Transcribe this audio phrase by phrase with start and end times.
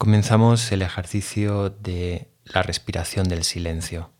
[0.00, 4.10] Comenzamos el ejercicio de la respiración del silencio.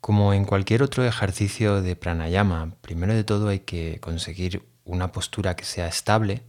[0.00, 5.54] Como en cualquier otro ejercicio de pranayama, primero de todo hay que conseguir una postura
[5.54, 6.42] que sea estable,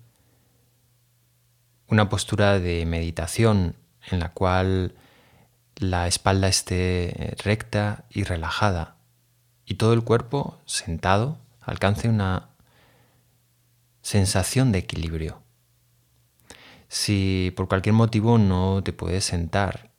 [1.88, 3.75] una postura de meditación
[4.10, 4.96] en la cual
[5.75, 8.96] la espalda esté recta y relajada
[9.64, 12.50] y todo el cuerpo sentado alcance una
[14.02, 15.43] sensación de equilibrio.
[16.93, 19.89] Si por cualquier motivo no te puedes sentar,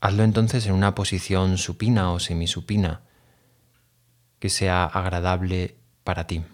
[0.00, 3.02] hazlo entonces en una posición supina o semisupina
[4.38, 6.44] que sea agradable para ti.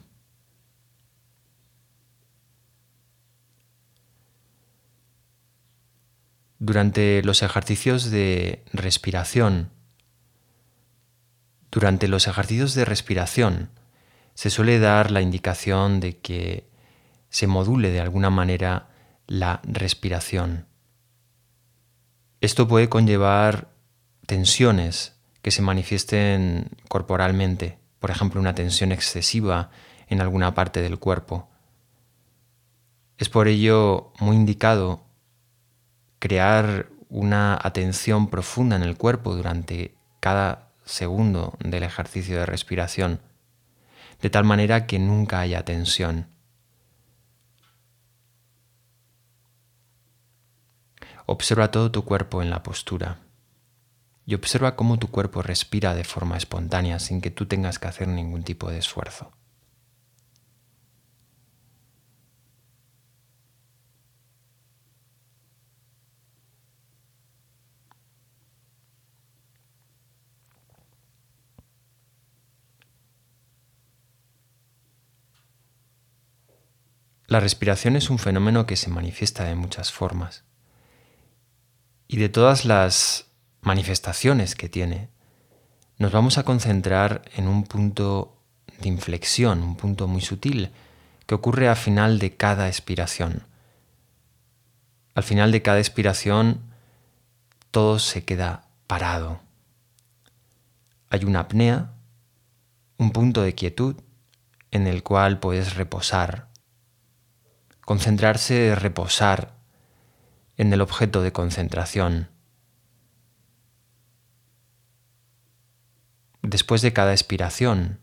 [6.58, 9.72] Durante los ejercicios de respiración,
[11.70, 13.69] durante los ejercicios de respiración
[14.33, 16.66] se suele dar la indicación de que
[17.36, 18.88] se module de alguna manera
[19.26, 20.64] la respiración.
[22.41, 23.69] Esto puede conllevar
[24.24, 29.69] tensiones que se manifiesten corporalmente, por ejemplo una tensión excesiva
[30.08, 31.50] en alguna parte del cuerpo.
[33.19, 35.05] Es por ello muy indicado
[36.18, 43.20] crear una atención profunda en el cuerpo durante cada segundo del ejercicio de respiración,
[44.22, 46.34] de tal manera que nunca haya tensión.
[51.28, 53.19] Observa todo tu cuerpo en la postura
[54.27, 58.06] y observa cómo tu cuerpo respira de forma espontánea sin que tú tengas que hacer
[58.06, 59.33] ningún tipo de esfuerzo.
[77.27, 80.44] La respiración es un fenómeno que se manifiesta de muchas formas.
[82.08, 83.26] Y de todas las
[83.62, 85.08] manifestaciones que tiene,
[85.98, 88.36] nos vamos a concentrar en un punto
[88.80, 90.70] de inflexión, un punto muy sutil,
[91.27, 93.46] que ocurre al final de cada expiración.
[95.14, 96.61] Al final de cada expiración,
[97.70, 99.40] todo se queda parado.
[101.11, 101.92] Hay una apnea,
[102.98, 103.96] un punto de quietud
[104.70, 106.48] en el cual puedes reposar.
[107.80, 109.55] Concentrarse, reposar
[110.56, 112.30] en el objeto de concentración.
[116.42, 118.00] Después de cada expiración,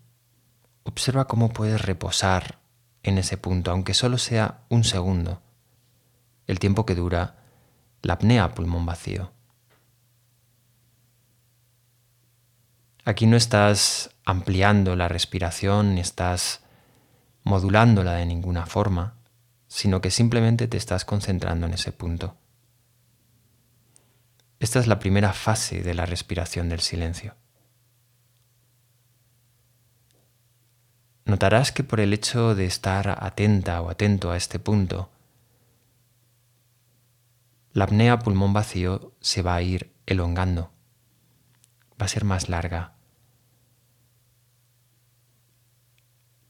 [0.83, 2.59] observa cómo puedes reposar
[3.01, 5.41] en ese punto, aunque solo sea un segundo,
[6.47, 7.37] el tiempo que dura
[8.01, 9.31] la apnea pulmón vacío.
[13.05, 16.61] Aquí no estás ampliando la respiración ni estás
[17.43, 19.15] modulándola de ninguna forma,
[19.67, 22.37] sino que simplemente te estás concentrando en ese punto.
[24.63, 27.35] Esta es la primera fase de la respiración del silencio.
[31.25, 35.11] Notarás que por el hecho de estar atenta o atento a este punto,
[37.73, 40.71] la apnea pulmón vacío se va a ir elongando,
[42.01, 42.93] va a ser más larga.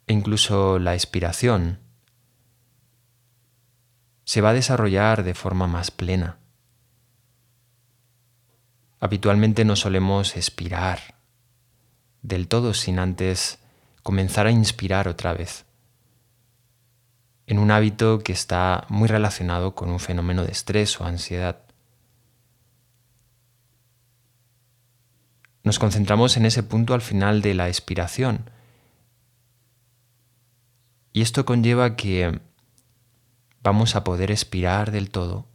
[0.05, 1.79] E incluso la expiración
[4.23, 6.42] se va a desarrollar de forma más plena.
[9.03, 11.15] Habitualmente no solemos expirar
[12.21, 13.59] del todo sin antes
[14.01, 15.65] comenzar a inspirar otra vez,
[17.45, 21.65] en un hábito que está muy relacionado con un fenómeno de estrés o ansiedad.
[25.63, 28.49] Nos concentramos en ese punto al final de la expiración
[31.11, 32.39] y esto conlleva que
[33.61, 35.45] vamos a poder expirar del todo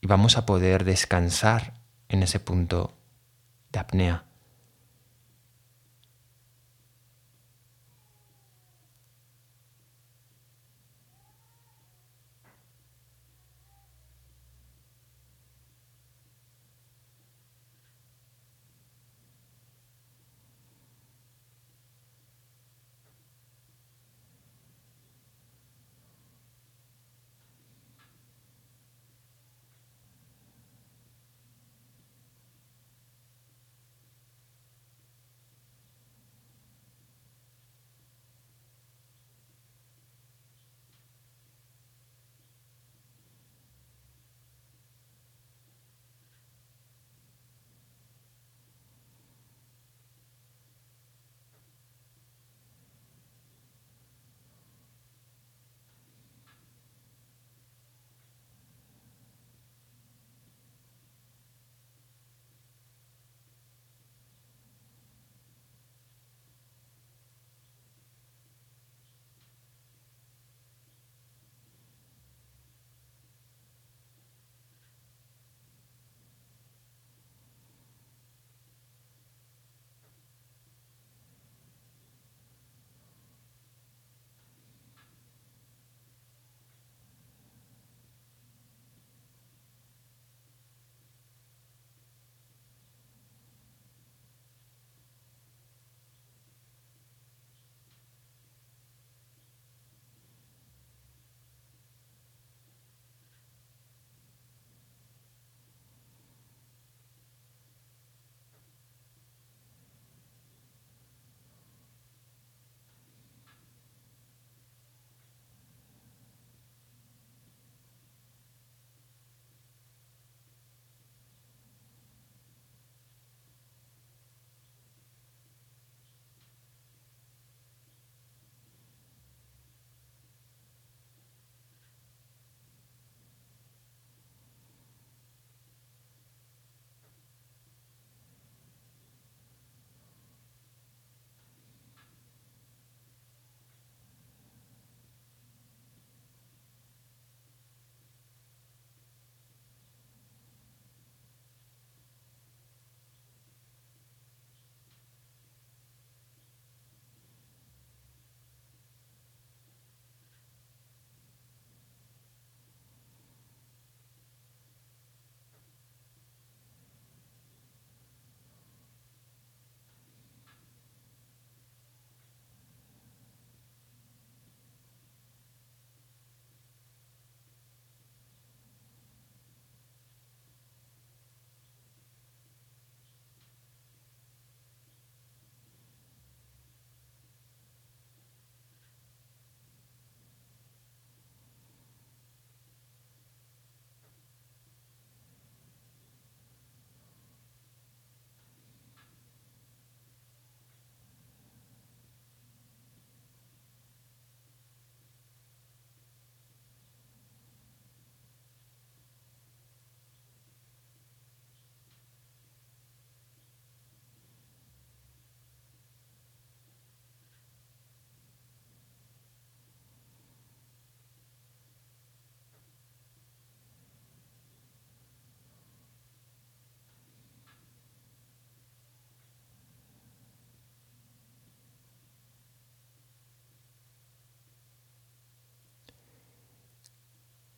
[0.00, 1.79] y vamos a poder descansar
[2.10, 2.92] en ese punto
[3.72, 4.24] de apnea.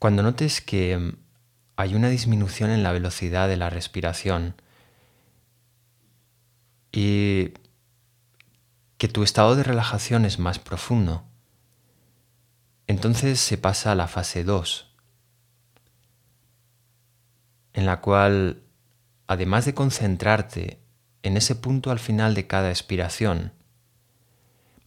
[0.02, 1.14] Cuando notes que
[1.76, 4.56] hay una disminución en la velocidad de la respiración
[6.90, 7.52] y
[8.98, 11.22] que tu estado de relajación es más profundo,
[12.88, 14.92] entonces se pasa a la fase 2,
[17.72, 18.64] en la cual,
[19.28, 20.80] además de concentrarte
[21.22, 23.52] en ese punto al final de cada expiración,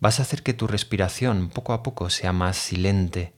[0.01, 3.33] vas a hacer que tu respiración poco a poco sea más silente.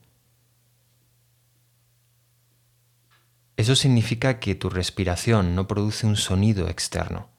[3.57, 7.29] Eso significa que tu respiración no produce un sonido externo.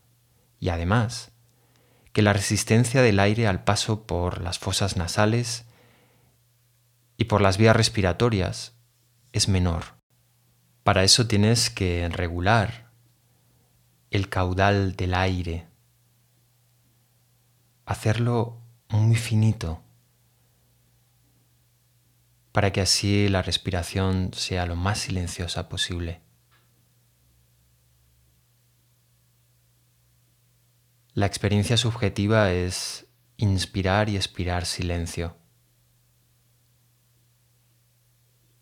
[0.61, 1.31] Y además
[2.13, 5.65] que la resistencia del aire al paso por las fosas nasales
[7.17, 8.75] y por las vías respiratorias
[9.33, 9.97] es menor.
[10.83, 12.91] Para eso tienes que regular
[14.11, 15.69] el caudal del aire,
[17.85, 19.83] hacerlo muy finito,
[22.59, 26.23] para que así la respiración sea lo más silenciosa posible.
[31.13, 35.37] La experiencia subjetiva es inspirar y expirar silencio.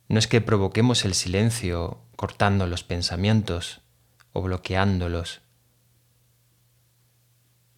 [0.09, 3.81] No es que provoquemos el silencio cortando los pensamientos
[4.35, 5.41] o bloqueándolos,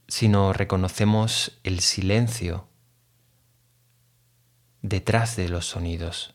[0.09, 2.68] sino reconocemos el silencio
[4.83, 6.35] detrás de los sonidos.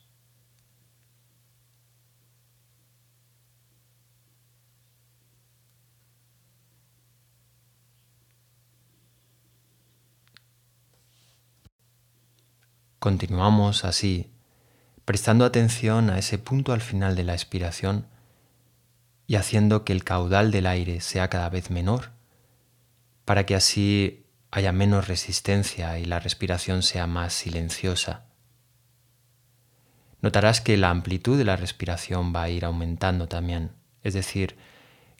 [13.00, 14.32] Continuamos así
[15.04, 18.08] prestando atención a ese punto al final de la expiración
[19.28, 22.12] y haciendo que el caudal del aire sea cada vez menor,
[23.26, 28.26] para que así haya menos resistencia y la respiración sea más silenciosa.
[30.24, 34.56] Notarás que la amplitud de la respiración va a ir aumentando también, es decir,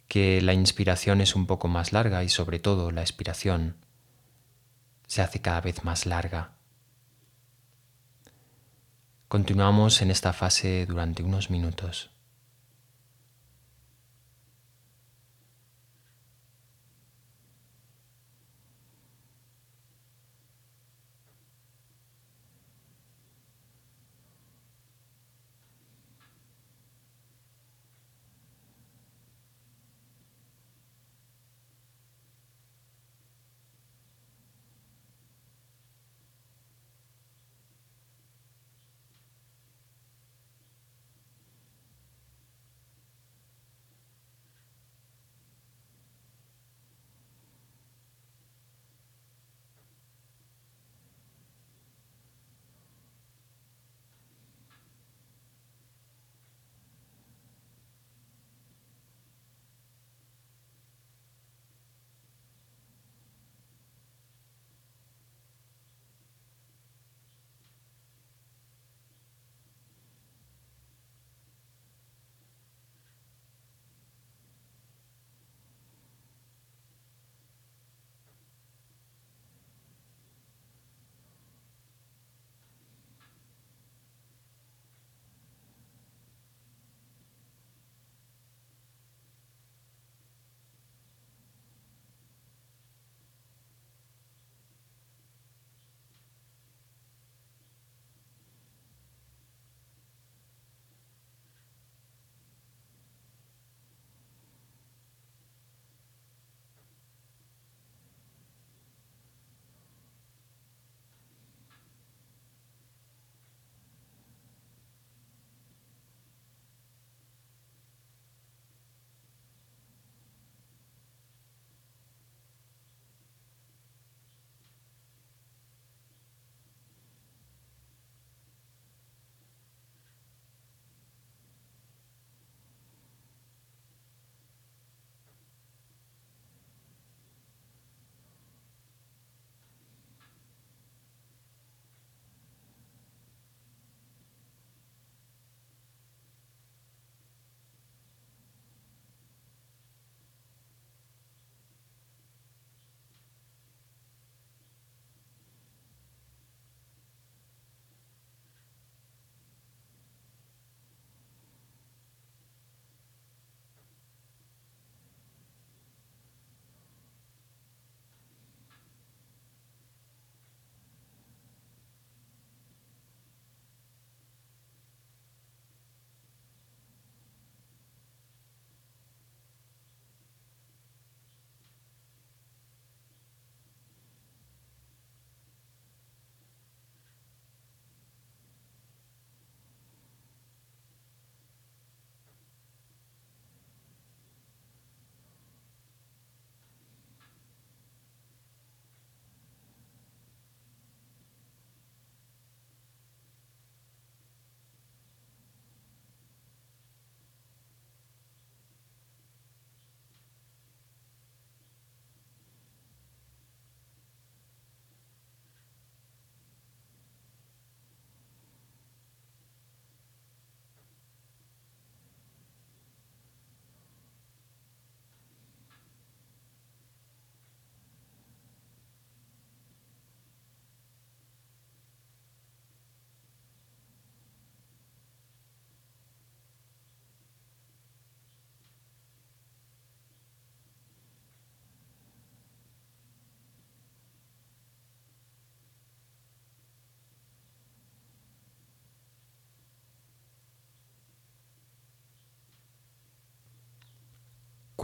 [0.08, 3.76] que la inspiración es un poco más larga y sobre todo la expiración
[5.06, 6.52] se hace cada vez más larga.
[9.28, 12.13] Continuamos en esta fase durante unos minutos.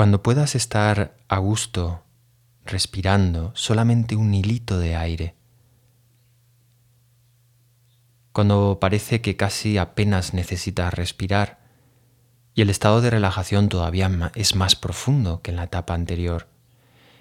[0.01, 2.03] Cuando puedas estar a gusto
[2.65, 5.35] respirando solamente un hilito de aire,
[8.33, 11.59] cuando parece que casi apenas necesitas respirar
[12.55, 16.49] y el estado de relajación todavía es más profundo que en la etapa anterior,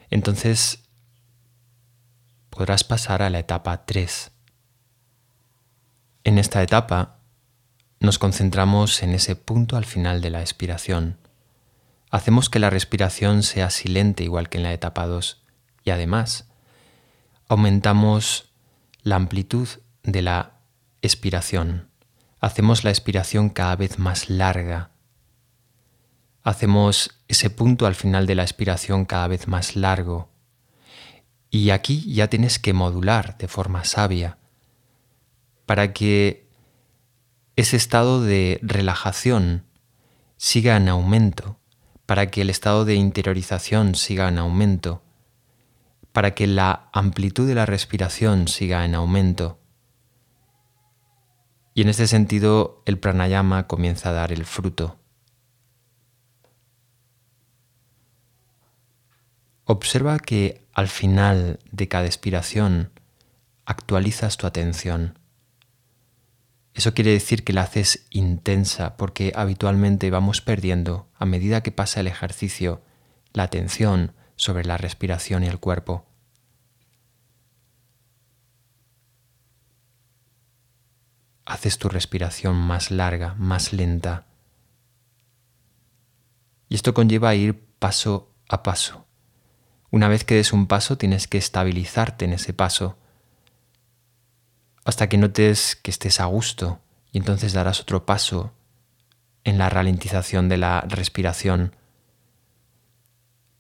[0.10, 0.86] entonces
[2.50, 4.32] podrás pasar a la etapa 3.
[6.24, 7.18] En esta etapa
[8.00, 11.18] nos concentramos en ese punto al final de la expiración
[12.10, 15.44] hacemos que la respiración sea silente igual que en la etapa 2
[15.84, 16.50] y además
[17.48, 18.52] aumentamos
[19.04, 19.68] la amplitud
[20.04, 20.60] de la
[21.02, 21.90] expiración.
[22.40, 24.92] Hacemos la expiración cada vez más larga.
[26.44, 30.30] Hacemos ese punto al final de la expiración cada vez más largo.
[31.50, 34.38] Y aquí ya tienes que modular de forma sabia
[35.66, 36.50] para que
[37.56, 39.66] ese estado de relajación
[40.38, 41.59] siga en aumento
[42.10, 45.04] para que el estado de interiorización siga en aumento,
[46.12, 49.60] para que la amplitud de la respiración siga en aumento.
[51.76, 54.98] Y en este sentido el pranayama comienza a dar el fruto.
[59.66, 62.92] Observa que al final de cada expiración
[63.66, 65.19] actualizas tu atención.
[66.74, 72.00] Eso quiere decir que la haces intensa porque habitualmente vamos perdiendo, a medida que pasa
[72.00, 72.82] el ejercicio,
[73.34, 76.06] la atención sobre la respiración y el cuerpo.
[81.46, 84.28] Haces tu respiración más larga, más lenta.
[86.70, 89.08] Y esto conlleva ir paso a paso.
[89.90, 92.99] Una vez que des un paso tienes que estabilizarte en ese paso
[94.86, 96.80] hasta que notes que estés a gusto
[97.12, 98.54] y entonces darás otro paso
[99.44, 101.76] en la ralentización de la respiración.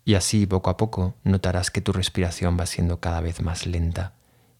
[0.05, 4.13] Y así poco a poco notarás que tu respiración va siendo cada vez más lenta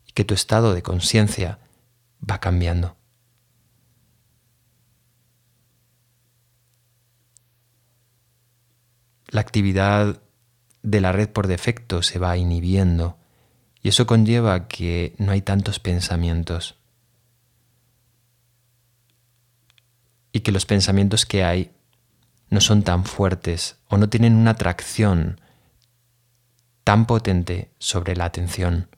[0.05, 1.59] y que tu estado de conciencia
[2.27, 2.95] va cambiando.
[9.27, 10.21] La actividad
[10.81, 13.18] de la red por defecto se va inhibiendo
[13.81, 16.75] y eso conlleva que no hay tantos pensamientos.
[20.31, 21.71] Y que los pensamientos que hay
[22.49, 25.39] no son tan fuertes o no tienen una atracción
[26.83, 28.89] tan potente sobre la atención.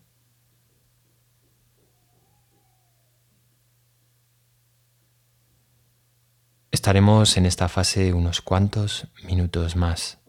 [6.71, 10.20] Estaremos en esta fase unos cuantos minutos más.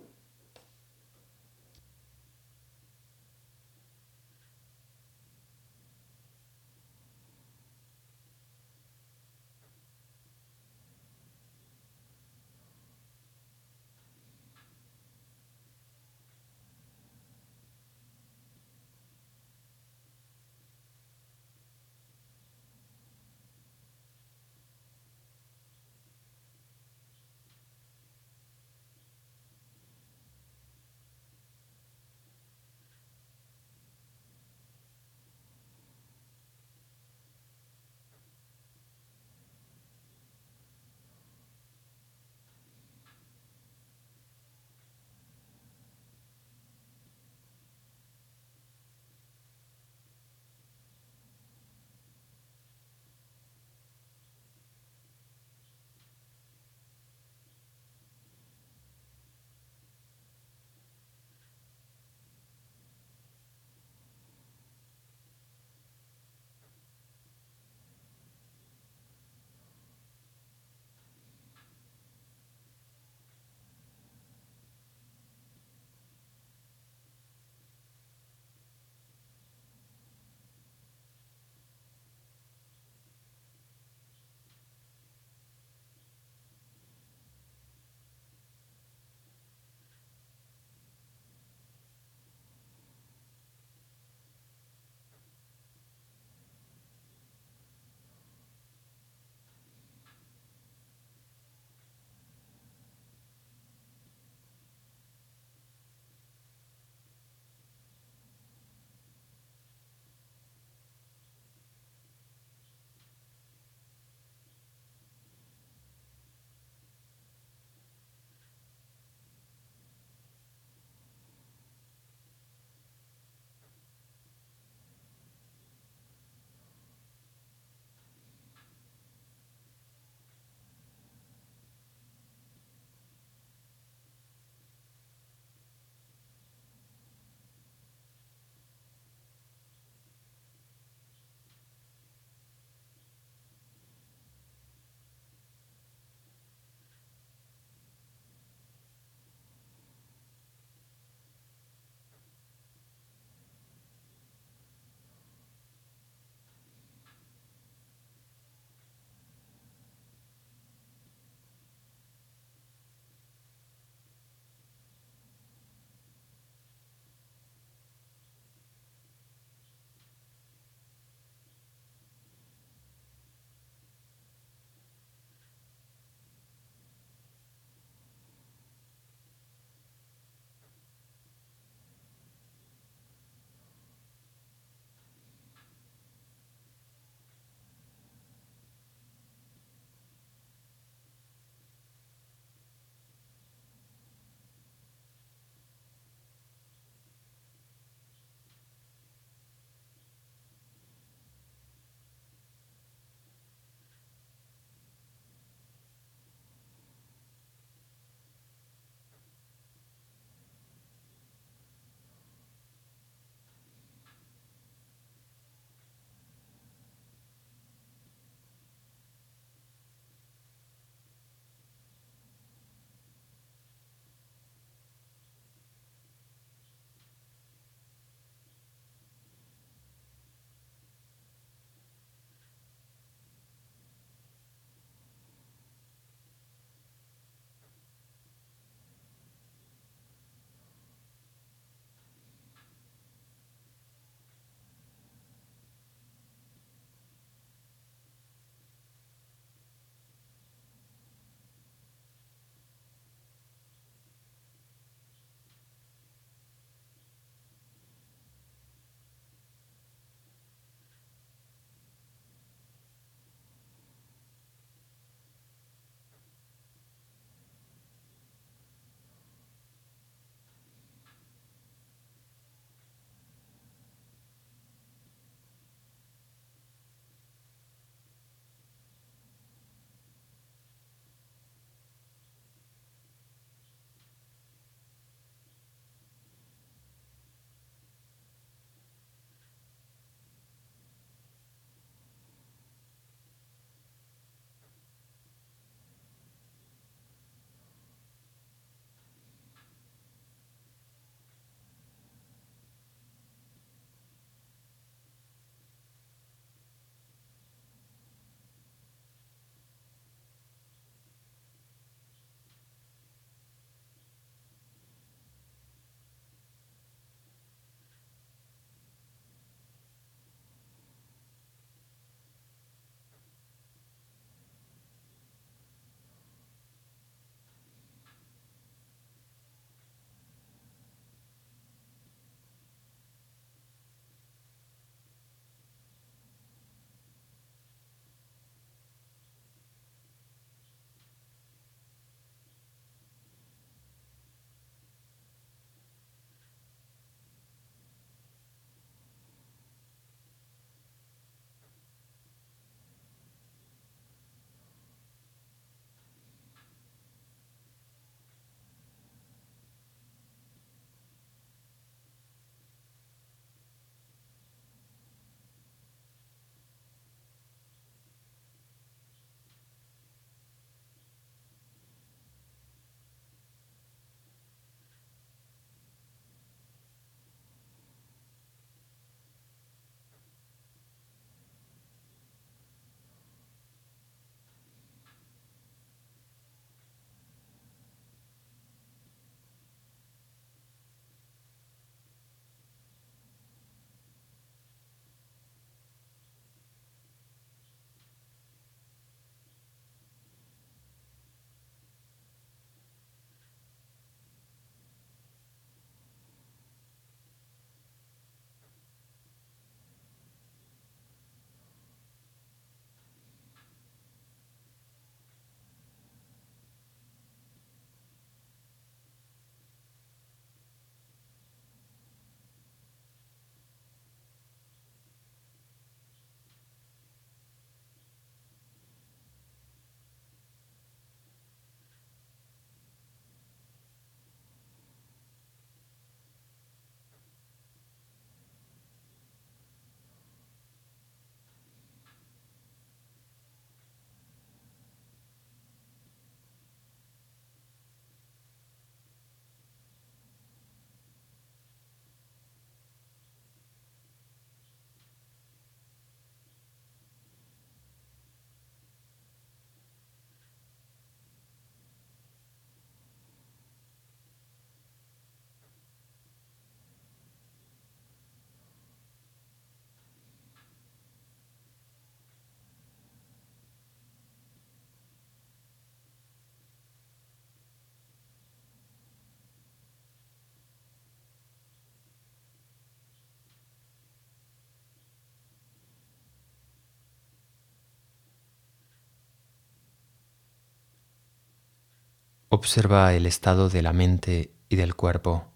[492.54, 495.46] Observa el estado de la mente y del cuerpo.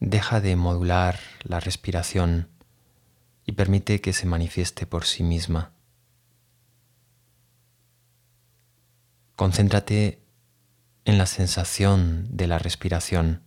[0.00, 2.50] Deja de modular la respiración
[3.46, 5.72] y permite que se manifieste por sí misma.
[9.34, 10.20] Concéntrate
[11.06, 13.45] en la sensación de la respiración.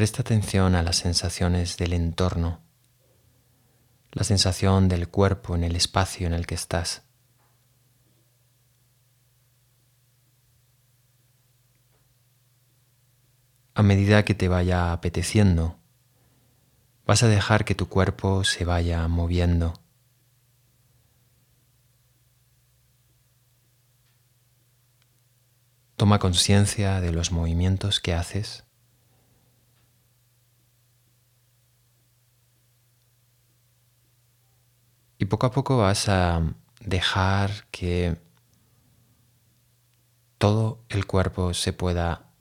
[0.00, 2.62] Presta atención a las sensaciones del entorno,
[4.12, 7.02] la sensación del cuerpo en el espacio en el que estás.
[13.74, 15.76] A medida que te vaya apeteciendo,
[17.04, 19.74] vas a dejar que tu cuerpo se vaya moviendo.
[25.96, 28.64] Toma conciencia de los movimientos que haces
[35.20, 38.16] Y poco a poco vas a dejar que
[40.38, 42.32] todo el cuerpo se pueda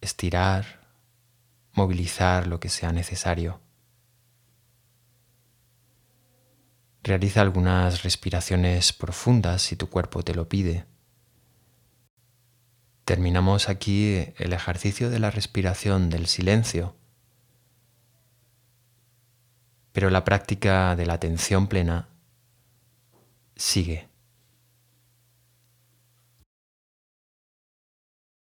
[0.00, 0.80] estirar,
[1.72, 3.60] movilizar lo que sea necesario.
[7.04, 10.84] Realiza algunas respiraciones profundas si tu cuerpo te lo pide.
[13.04, 16.96] Terminamos aquí el ejercicio de la respiración del silencio,
[19.92, 22.08] pero la práctica de la atención plena
[23.56, 24.08] sigue.